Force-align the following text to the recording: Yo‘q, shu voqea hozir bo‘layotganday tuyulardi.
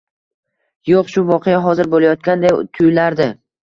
Yo‘q, 0.93 1.13
shu 1.17 1.25
voqea 1.33 1.61
hozir 1.69 1.93
bo‘layotganday 1.95 2.61
tuyulardi. 2.75 3.35